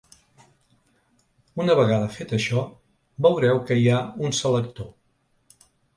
[1.65, 2.63] Una vegada fet això,
[3.27, 4.91] veureu que hi ha un selector.